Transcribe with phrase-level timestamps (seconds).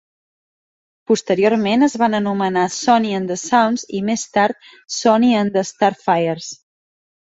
[1.11, 4.69] Posteriorment, es van anomenar Sonny and The Sounds i, més tard,
[5.01, 6.55] Sonny and The Starfires.